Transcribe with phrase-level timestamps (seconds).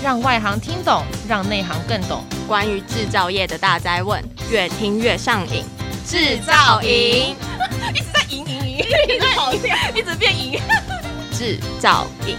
[0.00, 2.24] 让外行听懂，让内行更懂。
[2.46, 5.64] 关于制造业的大灾问，越听越上瘾。
[6.06, 7.36] 制造营
[7.92, 10.60] 一直在赢赢赢，一直跑掉，一直变赢。
[11.32, 12.38] 制造营。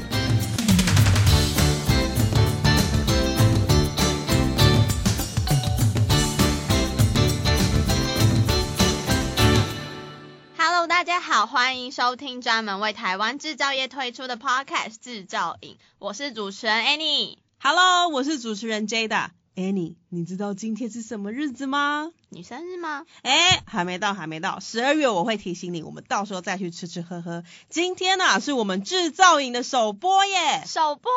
[10.58, 17.36] Hello，大家好，欢迎收听专门为台湾制造业推出的 Podcast《制造营》，我是主持人 Annie。
[17.62, 19.32] Hello，我是主持人 Jada。
[19.58, 22.12] Annie，你知道今天是什么日子吗？
[22.30, 23.06] 你生日吗？
[23.22, 24.60] 哎，还没到，还没到。
[24.60, 27.44] 十二月我会提醒你，我们到时候再去吃吃喝喝。
[27.70, 30.64] 今天呢、啊，是我们制造营的首播耶！
[30.66, 31.12] 首播，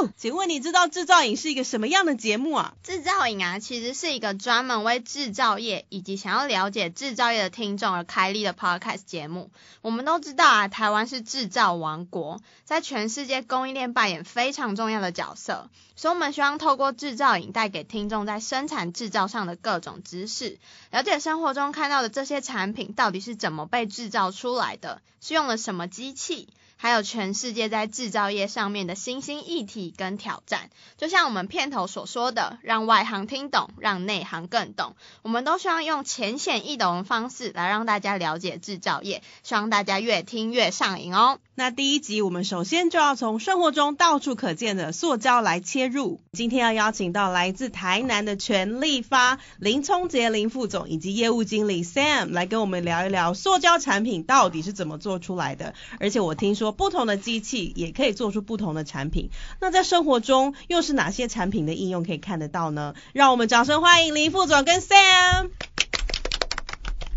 [0.00, 0.12] 呼呼！
[0.16, 2.74] 请问你知道制造营是一个什么样的节目啊？
[2.82, 9.52] 制造营啊，其实是一个专门为制造业以及想要了解制造业的听众而开立的 Podcast 节目。
[9.80, 20.58] 我们都知道啊，台湾是制造王国，在全世界供应链扮演非常重要的角色，所以我们希望透过制造营带给听众在生产制造上的各种知识，
[20.90, 26.48] 了解生活中看到的这些产品到底是怎么被制造出来的，是用了什么机器。
[26.82, 34.96] 还有全世界在制造业上面的新兴议题跟挑战，就像我们片头所说的，让外行听懂，让内行更懂。
[35.22, 41.38] 我们都希望用浅显易懂的方式来让大家了解制造业，希望大家越听越上瘾哦。
[41.54, 46.20] 那第一集我们首先就要从生活中到处可见的塑胶来切入。
[46.32, 55.74] 今天要邀请到来自台南的全力发林聪杰林副总以及业务经理 Sam 来跟我们聊一聊塑胶产品到底是怎么做出来的。
[56.00, 56.71] 而且我听说。
[56.72, 59.30] 不同的机器也可以做出不同的产品。
[59.60, 62.94] 那在生活中又是哪些产品的应用可以看得到呢？
[63.12, 65.50] 让我们掌声欢迎林副总跟 Sam。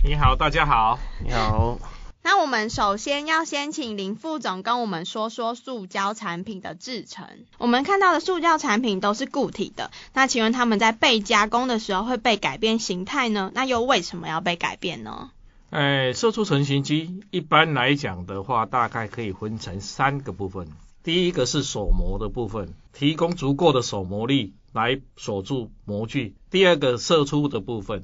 [0.03, 0.99] 你好，大家好。
[1.23, 1.79] 你好。
[2.21, 7.27] 那我们首先要先请林副总跟我们说说塑胶产品的制成。
[7.59, 13.51] 我们看到的塑胶产品都是固体的，那请问他们在被加工的时候会被改变形态呢？
[13.53, 15.29] 那又为什么要被改变呢？
[15.71, 20.67] 哎，射出成型机一般来讲的话，大概可以分成三个部分。
[21.03, 26.35] 第一个是锁模的部分，提供足够的锁模力来锁住模具。
[26.49, 28.03] 第二个射出的部分，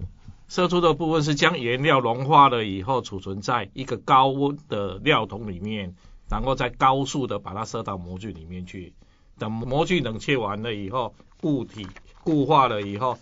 [0.49, 5.95] 射出的部分是将原料融化了以后，储存在一个高温的料桶里面，
[6.29, 8.93] 然后再高速的把它射到模具里面去。
[9.37, 11.87] 等模具冷却完了以后，固体
[12.23, 13.17] 固化了以后，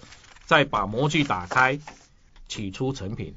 [0.46, 1.80] 再把模具打开，
[2.48, 3.36] 取出成品。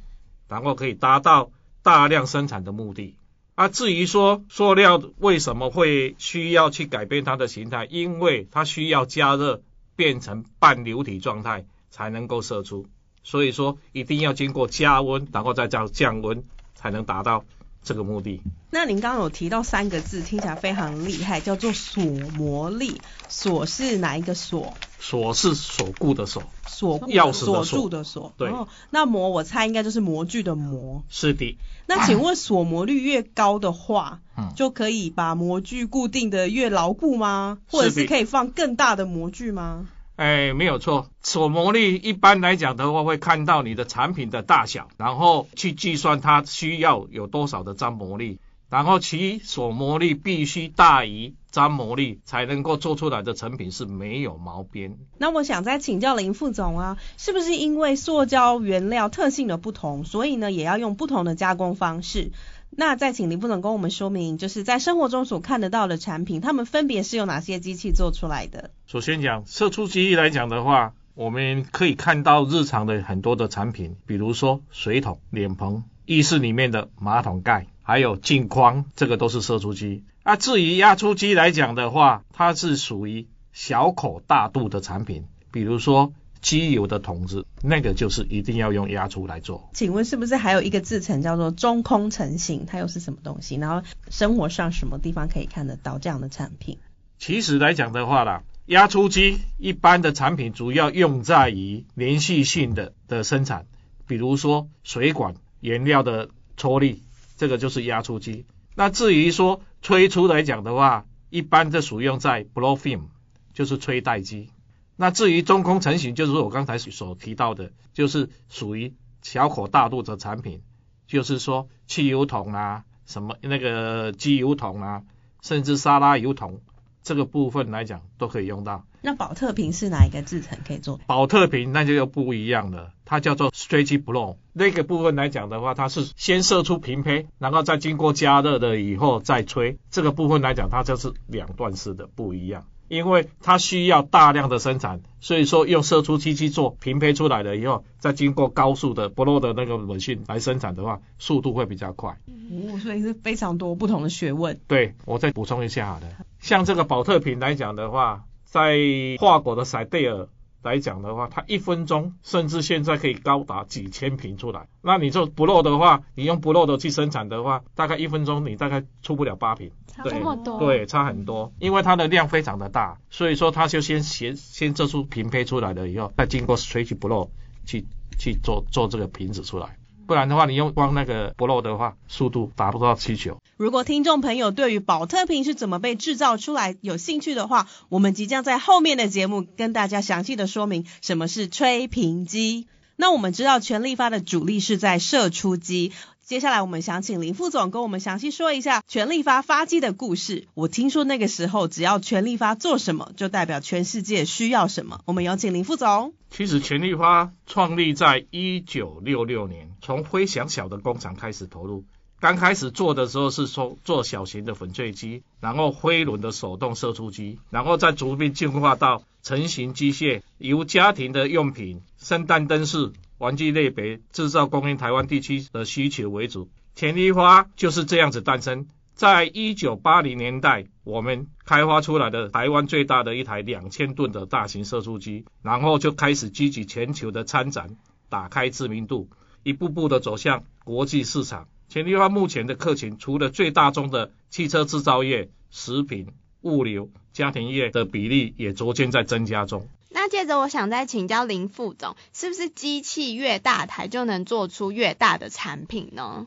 [0.48, 1.50] 然后可以达到
[1.82, 3.16] 大量生产的目的。
[3.54, 9.62] 啊，至于说塑料为什么会需要去改变它的形态，因为它需要加热
[9.94, 12.86] 变成半流体状态才能够射出，
[13.22, 17.44] 所以说一定要经过加温，然后再降降温才能达到
[17.82, 18.40] 这个目的。
[18.70, 23.00] 那您刚刚有提到三个字，听起来非常厉害，叫做锁模力。
[23.28, 24.74] 锁是哪一个锁？
[24.98, 28.32] 锁是锁固的锁，锁钥匙的锁，锁住的锁。
[28.38, 28.48] 对。
[28.48, 31.02] 哦，那模我猜应该就是模具的模。
[31.08, 31.58] 是的。
[31.86, 37.58] 那请问锁模率越高的话，嗯，就可以把模具固定的越牢固吗？
[37.68, 39.88] 或者是可以放更大的模具吗？
[40.22, 41.08] 哎，没有错。
[41.20, 48.38] 锁模率一般来讲的话，会看到你的产品的大小，然后去计算它需要有多少的张模力。
[48.70, 54.96] 然后其所磨力必须大于张模力，才能够做出来的成品是没有毛边。
[55.18, 62.30] 那我想再请教林副总啊，是不是因为塑胶原料特性的不同，所以呢也要用不同的加工方式？
[62.76, 68.70] 那再请林副总跟我们说明，就是在生活中所看得到的产品，它们分别是由哪些机器做出来的？
[68.86, 77.66] 首先讲射出机来讲的话，我们可以看到日常的很多的产品，比如说水桶、脸盆、浴室里面的马桶盖。
[77.84, 80.04] 还有镜框，这个都是射出机。
[80.22, 89.70] 啊，至于压出机来讲的话，它是属于小口大肚的产品，比如说机油的桶子，那个就是一定要用压出来做。
[89.72, 92.66] 请问是不是还有一个制程叫做中空成型？
[92.66, 93.56] 它又是什么东西？
[93.56, 96.76] 然后生活上什么地方可以看得到这样的产品？
[97.18, 103.64] 其实来讲的话啦，压出机一般的产品主要用在于连续性的的生产，
[104.06, 106.28] 比如说水管原料的
[106.58, 107.02] 抽力。
[107.34, 108.44] 这个就是压出机。
[108.76, 113.06] 那至于说吹出来讲的话，一般的属用在 blow film，
[113.52, 114.50] 就是吹带机。
[114.96, 120.62] 那至于中空成型，就是我刚才所提到的，就是属于小口大肚的产品，
[121.06, 125.02] 就是说汽油桶啊，什么那个机油桶啊，
[125.40, 126.60] 甚至沙拉油桶。
[127.04, 128.84] 这个部分来讲都可以用到。
[129.00, 131.00] 那宝特瓶是哪一个制成可以做？
[131.08, 134.36] 宝特瓶那就又不一样了，它叫做 stretch blow。
[134.52, 139.78] 那个部分来讲的话，它是先射出瓶胚，然后再经过加热的以后再吹。
[139.90, 142.66] 这个部分来讲，它就是两段式的不一样。
[142.88, 152.10] 因为它需要大量的生产，所以说用射出机器做平胚出来了以后，再经过高速的 blow 的那个 machine 来生产的话，速度会比较快。
[152.10, 154.60] 哦，所以是非常多不同的学问。
[154.66, 156.06] 对，我再补充一下好了，
[156.40, 158.76] 像这个保特瓶来讲的话，在
[159.18, 160.28] 法国的塞贝尔。
[160.62, 164.68] 来讲的话，它一分钟甚至现在可以高达几千瓶出来。
[164.80, 169.70] 那你做 blow 的话，你用 blow 的去生产的话，大概一分钟你大概出不了八瓶。
[169.88, 170.58] 差这么多？
[170.58, 177.28] 对，差很多，因为它的量非常的大，所以说它就先先先做出瓶胚出来了以后，再经过 stretch blow
[177.66, 177.84] 去
[178.18, 179.76] 去做做这个瓶子出来。
[180.06, 183.38] 不然的话，你用光那个 blow 的话，速度达不到七球。
[183.56, 192.66] 如果听众朋友对于宝特瓶是怎么被制造出来有兴趣的话，我们即将在后面的节目跟大家详细的说明什么是吹瓶机。
[193.02, 195.90] 那我们知道全力发的主力是在射出机。
[196.24, 200.46] 接下来，我们想请林副总跟我们详细说一下全力发发机的故事。
[200.54, 205.00] 我听说那个时候，只要全力发做什么，就代表全世界需要什么。
[205.04, 206.14] 我们有请林副总。
[206.30, 211.84] 其实全力发创立在一九六六年，从非常小的工厂开始投入。
[212.22, 222.92] 刚开始做的时候是说做小型的粉碎机，然后飞轮的手动射出机，然后再逐步进化到成型机械，由家庭的用品、圣诞灯饰。
[223.18, 228.68] 玩具类别制造供应台湾地区的需求为主，全力发就是这样子诞生。
[228.94, 237.76] 在一九八零年代，我们开发出来的台湾最大的一台两千吨的大型射出机，然后就开始积极全球的参展，
[238.08, 239.08] 打开知名度，
[239.42, 241.48] 一步步的走向国际市场。
[241.72, 246.08] 全力发目前的客群，除了最大宗的汽车制造业、食品、
[246.42, 249.66] 物流、家庭业的比例，也逐渐在增加中。
[249.88, 256.26] 那接着我想再请教林副总，是不是机器越大台就能做出越大的产品呢？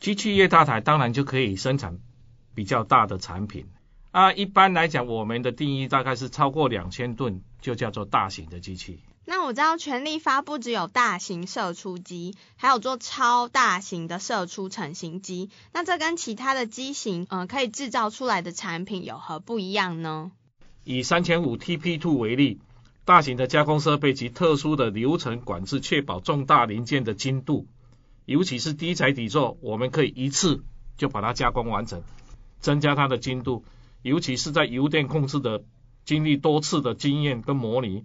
[0.00, 2.00] 机器越大台，当然就可以生产
[2.56, 3.66] 比较大的产品。
[4.10, 8.98] 啊，一般来讲，我们的定义大概是超过两千吨就叫做大型的机器。
[9.28, 15.50] 那我知道全力发不只有大型射出机，还有做超大型的射出成型机。
[15.72, 20.30] 那这跟其他的机型，呃，可以制造出来的产品有何不一样呢？
[20.84, 22.60] 以三千五 TP2 为例。
[23.04, 27.66] 大型的加工设备及特殊的流程管制，确保重大零件的精度，
[28.24, 30.64] 尤其是低材底座，我们可以一次
[30.96, 32.02] 就把它加工完成，
[32.58, 33.64] 增加它的精度。
[34.02, 35.62] 尤其是在油电控制的，
[36.04, 38.04] 经历多次的经验跟模拟，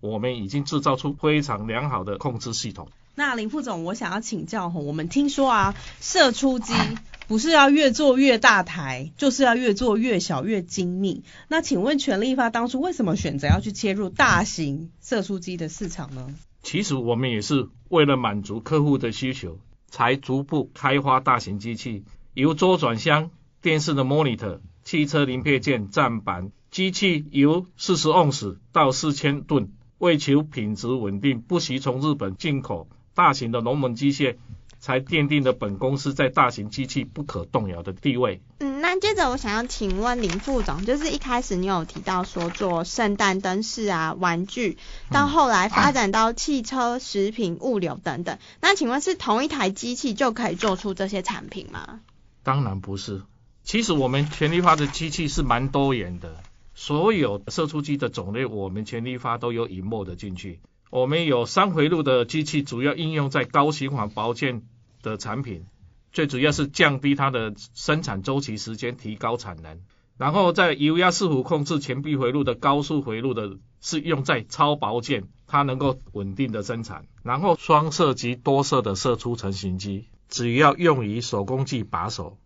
[0.00, 2.88] 我们已经制造出非常良好的控制系统。
[3.14, 6.72] 那林副总，我想要请教吼，我们听说啊，射出机
[7.28, 11.22] 不是要越做越大台，就是要越做越小越精密。
[11.48, 16.34] 那请问全力发当初为什么选择要去切入大型射出机的市场呢？
[16.62, 19.58] 其实我们也是为了满足客户的需求，
[19.88, 22.04] 才逐步开发大型机器，
[22.34, 23.30] 由周转箱、
[23.60, 32.88] 电视的 monitor、汽车零配件、站板、机器由四十盎司到四千吨，为求品质稳定，不惜从日本进口。
[33.12, 34.36] 大型的龙门机械
[34.78, 38.40] 才奠定了本公司在大型机器不可动摇的地位。
[38.60, 44.78] 嗯，那接着我想要请问林副总，就是一开始你有提到说做圣诞灯饰啊、玩具，
[45.10, 52.00] 到后来发展到汽车、食品、物流等等，那请问是同一台机器就可以做出这些产品吗？
[52.42, 53.22] 当然不是，
[53.64, 56.42] 其实我们全力发的机器是蛮多元的，
[56.80, 60.60] 所有射出机的种类，我们全力发都有 involve 的进去。
[60.88, 64.62] 我们有三回路的机器，主要应用在高循环保健
[65.02, 65.66] 的产品，
[66.10, 69.78] 最主要是降低它的生产周期时间，提高产能。
[70.16, 77.04] 然后在油压伺服控制前臂回路的高速回路的，是用在超薄件，它能够稳定的生产。
[77.22, 82.38] 然后双射及多射的射出成型机，主要用于手工具把手、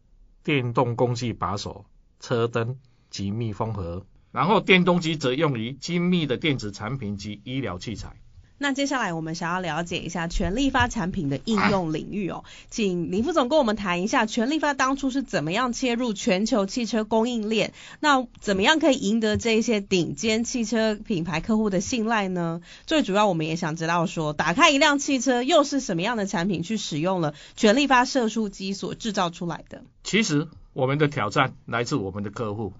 [0.42, 1.84] 电动工具把手、
[2.18, 2.78] 车灯
[3.10, 4.04] 及密封盒。
[4.34, 8.16] 然后电动机则用于精密的电子产品及医疗器材。
[8.58, 22.60] 那接下来我们想要了解一下全力发产品的应用领域哦， 请林副总跟我们谈一下全力发当初是怎么样切入全球汽车供应链，那怎么样可以赢得这一些顶尖汽车品牌客户的信赖呢？
[22.86, 29.84] 最主要我们也想知道说，打开一辆汽车又是什么样的产品去使用了全力发射出机所制造出来的？
[30.02, 32.72] 其实我们的挑战来自我们的客户，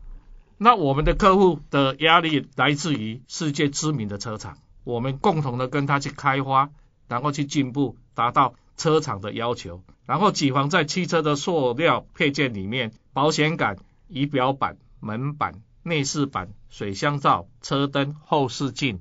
[0.56, 4.58] 那我们的客户的压力来自于世界知名的车厂。
[4.84, 6.70] 我们共同的跟他去开发，
[7.08, 19.00] 然后去进步，达到车厂的要求，然后挤放在汽车的塑料配件里面，保险杆、仪表板、门板、内饰板、水箱罩、车灯、后视镜，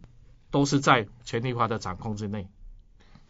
[0.52, 2.48] 都是在全力发的掌控之内。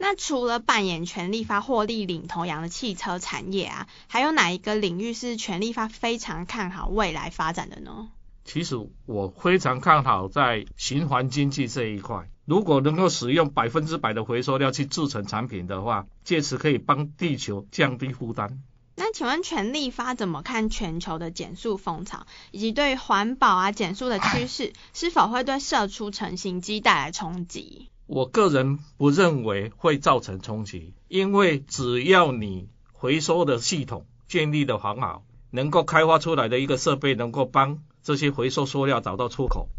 [0.05, 8.10] 那除了扮演全力发获利领头羊的汽车产业啊，还有哪一个领域是全力发非常看好未来发展的呢？
[8.43, 18.62] 其实我非常看好在循环经济这一块，如果能够使用百分之百的回收料去制成产品的话，借此可以帮地球降低负担。
[18.98, 27.88] 那请问全力发怎么看全球的减速风潮，以及对于环保啊减速的趋势，是否会对射出成型机带来冲击？
[28.05, 39.69] 我个人不认为会造成冲击，因为只要你回收的系统建立的很好，能够开发出来的一个设备能够帮这些回收塑料找到出口，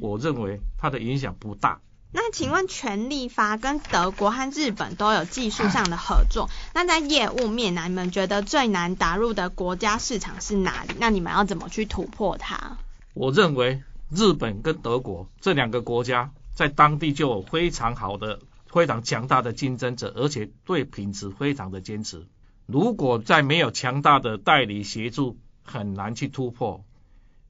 [0.00, 1.80] 我认为它的影响不大。
[2.12, 7.84] 那请问全力发跟德国和日本都有技术上的合作， 那在业务面呢？
[7.86, 10.94] 你们觉得最难打入的国家市场是哪里？
[10.98, 12.78] 那你们要怎么去突破它？
[13.14, 22.26] 我认为日本跟德国这两个国家在当地就有非常好的、非常强大的竞争者，而且对品质非常的坚持。
[22.66, 26.84] 如果在没有强大的代理协助，很难去突破。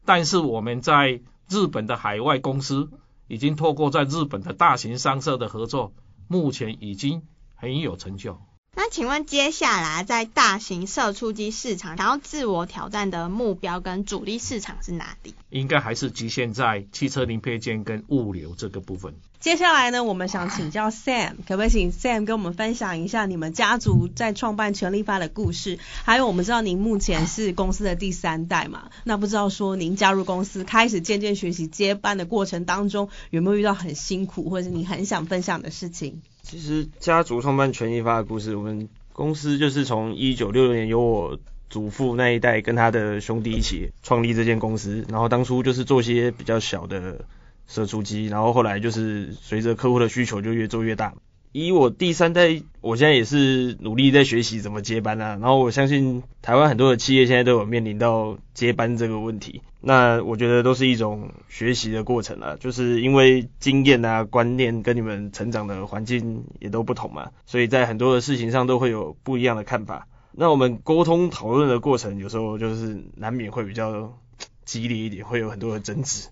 [0.04, 2.88] 但是我们在日本的海外公司。
[3.32, 5.92] 已经透过在日本的大型商社的合作，
[6.26, 7.22] 目前已经
[7.54, 8.40] 很有成就。
[8.76, 15.34] 那请问接下来在大型射出机市场想要自我挑战的目标跟主力市场是哪里？
[15.50, 19.14] 应该还是局限在汽车零配件跟物流这个部分。
[19.40, 25.78] 接下来呢，我们想请教 Sam，可不可以请 Sam 跟我们分享一下你们家族在创办全力发的故事？
[26.04, 36.22] 还有我们知道您目前是公司的第三代嘛，那不知道说您加入公司开始渐渐学习接班的过程当中，有没有遇到很辛苦或者是你很想分享的事情？
[36.42, 47.25] 其实家族创办权益发的故事，我们公司就是从一九六六年由我祖父那一代跟他的兄弟一起创立这间公司，然后当初就是做些比较小的。
[47.73, 51.14] 射出机，然后后来就是随着客户的需求就越做越大。
[51.52, 55.38] 以我第三代，我现在也是努力在学习怎么接班啊。
[55.40, 59.62] 然后我相信台湾很多的企业现在都有面临到接班这个问题。
[59.80, 70.07] 那我觉得都是一种学习的过程啊，就是因为经验啊、观念跟你们成长的环境也都不同嘛，所以在很多的事情上都会有不一样的看法。
[70.33, 74.16] 那我们沟通讨论的过程，有时候就是难免会比较
[74.64, 76.28] 激烈一点，会有很多的争执。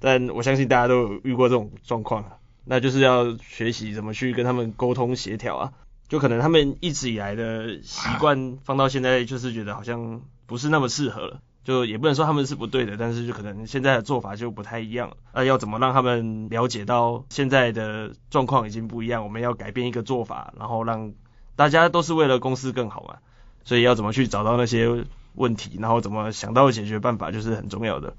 [0.00, 2.24] 但我相信大家都有遇过这种状况，
[2.64, 5.72] 那就是要学习怎么去跟他们沟通协调啊。
[6.08, 11.40] 就可能他们一直以来的习惯放到现在，就是觉得好像不是那么适合了。
[11.64, 15.16] 就也不能说他们是不对的，但是就可能现在的做法就不太一样了。
[15.32, 21.12] 那要怎么让他们了解到现在的状况已经不一样，我们要改变一个做法，然后让
[21.56, 23.18] 大家都是为了公司更好嘛。
[23.64, 25.04] 所以要怎么去找到那些
[25.34, 28.14] 问题，然后怎么想到解决办法，就是很重要的。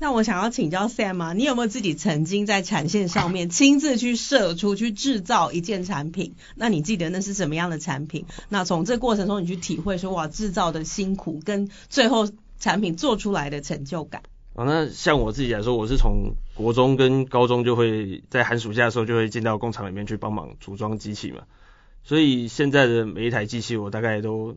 [0.00, 6.36] 那我想要请教 Sam 啊，你有没有自己曾经在产线上面 亲自去射出去制造一件产品？
[6.54, 8.24] 那你记得那是什么样的产品？
[8.48, 12.28] 那从这过程中你去体会说，哇，制造的辛苦跟最后
[12.60, 14.22] 产品做出来的成就感。
[14.54, 21.42] 哦，那像我自己来说，我是从国中跟高中就会在寒暑假的时候就会进到工厂里面去帮忙组装机器嘛，
[22.04, 24.56] 所以现在的每一台机器我大概都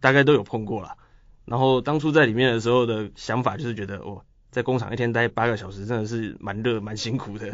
[0.00, 0.96] 大概都有碰过了。
[1.44, 4.22] 然后当初在里面的时候的想法就是觉得，哦。
[4.52, 7.50] 在工厂一天待八个小时，真的是蛮热蛮辛苦的，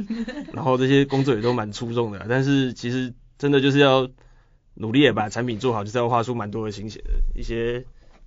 [0.53, 4.11] 然后这些工作也都蛮出众的，但是其实真的就是要
[4.75, 7.11] 努力的把产品做好，就是要花出蛮多的心血的。
[7.37, 7.85] 一些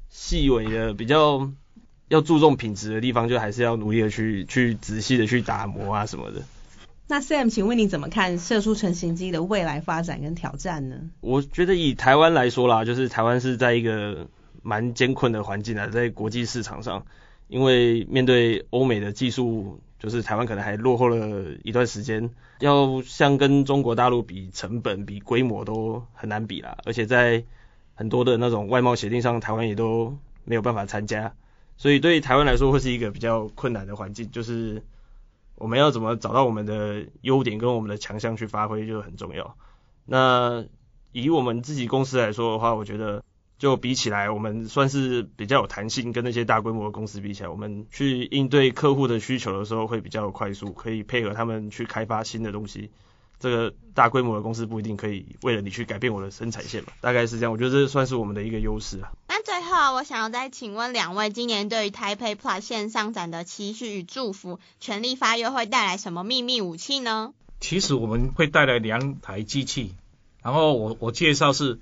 [0.08, 1.52] 细微的比较
[2.08, 6.42] 要注重品质的地方，就还是要努力的去去仔细的去打磨啊什么的。
[7.10, 10.96] 那 Sam，请问你怎么看射出成型机的未来发展跟挑战呢？
[11.20, 14.30] 我觉得以台湾来说啦，就是台湾是在一个
[14.64, 17.06] 蛮艰困的环境啊，在国际市场上。
[17.52, 22.30] 因为面对欧美的技术，就是台湾可能还落后了一段时间，
[22.62, 26.78] 要像跟中国大陆比成本、比规模都很难比啦。
[26.86, 27.44] 而且在
[27.94, 31.34] 很多的那种外贸协定上，台湾也都没有办法参加，
[31.76, 34.32] 所以对台湾来说会是一个比较困难的环境。
[34.32, 34.82] 就是
[35.56, 39.58] 我们要怎么找到我们的优点跟我们的强项去发挥就很重要。
[40.06, 40.64] 那
[41.12, 43.22] 以我们自己公司来说的话，我觉得。
[43.62, 52.90] 就比起来，我们算是比较有弹性，跟那些大规模的公司比起来，我们去应对客户的需求的时候会比较快速，可以配合他们去开发新的东西。
[53.40, 57.52] 这个大规模的公司不一定可以为了你去改变我的生产线嘛，大概是这样。
[57.52, 59.12] 我觉得这算是我们的一个优势啊。
[59.28, 67.36] 那最后，我想要再请问两位，今年对于 Taipei Plus 线上展的期许与祝福，全力发又会带来什么秘密武器呢？
[67.60, 69.94] 其实我们会带来两台机器，
[70.42, 71.80] 然后我我介绍是。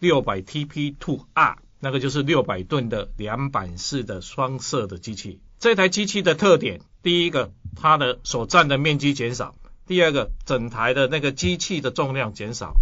[0.00, 5.40] 六百 TP2R，那个就是六百吨的两板式的双色的机器。
[5.58, 9.54] 这台机器的特点，第一个，它的所占的面积减少；
[9.86, 12.76] 第二个，整台的那个机器的重量减少，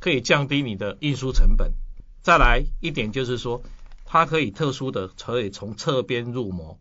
[0.00, 1.72] 可以降低你的运输成本。
[2.22, 3.62] 再来一点就是说，
[4.04, 6.78] 它可以特殊的可以从侧边入模，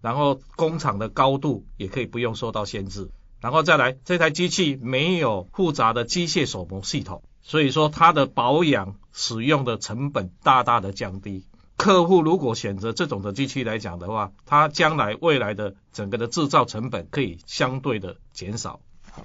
[0.00, 3.10] 然后工厂的高度也可以不用受到限制，
[3.40, 11.46] 然后再来这台机器没有复杂的机械手模系统，所以说它的保养使用的成本大大的降低。
[11.78, 18.80] 客户如果选择这种的机器来讲的话，它将来未来的整个的制造成本可以相对的减少。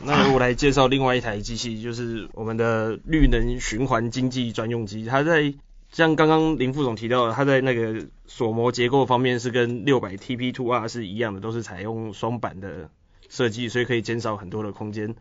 [0.06, 5.04] 那我来介绍另外一台机器，就是我们的绿能循环经济专用机。
[5.04, 5.54] 它在
[5.92, 12.90] 像刚刚林副总提到的，它在那个锁模结构方面是跟六百 TP2R 是一样的，都是采用双板的
[13.28, 15.14] 设计，所以可以减少很多的空间。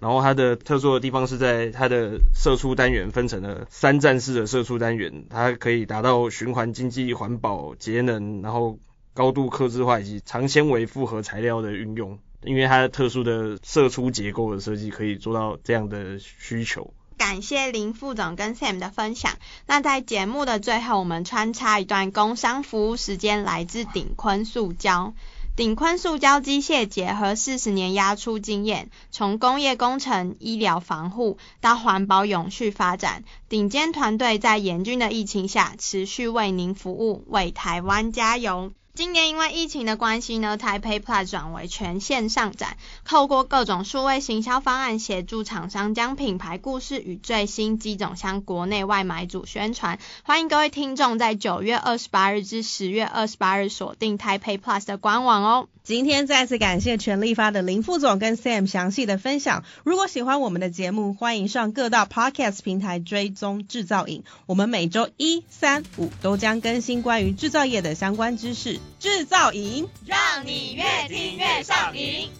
[0.00, 8.78] 然后它的特殊的地方是在它的射出单元分成了三站式的射出单元，它可以达到循环经济、环保、节能，然后
[9.14, 12.18] 高度客制化以及长纤维复合材料的运用。
[12.42, 16.94] 因为它的特殊的射出结构的设计，可以做到这样的需求。
[17.18, 19.32] 感谢林副总跟 Sam 的分享。
[19.66, 25.12] 那在节目的最后，我们穿插一段工商服务时间，来自鼎坤塑胶。
[25.60, 38.72] 鼎坤塑胶机械结合四十年压出经验，从工业工程、医疗防护到环保永续发展，顶尖团队在严峻的疫情下持续为您服务，为台湾加油。
[38.92, 49.98] 今年因为疫情的关系呢，Taipei Plus 转为全线上展，透过各种数位行销方案，协助厂商将品牌故事与最新机种向国内外买主宣传。
[50.24, 55.68] 欢迎各位听众在九月二十八日至十月二十八日锁定 tape plus 的官网哦。
[55.82, 59.64] 今天再次感谢全力发的林副总跟 Sam 详细的分享。
[59.84, 64.24] 如果喜欢我们的节目，欢迎上各大 Podcast 平台追踪制造瘾。
[64.46, 68.79] 我们每周一、三、五都将更新关于制造业的相关知识。
[68.98, 72.30] 制造营，让你越听越上瘾。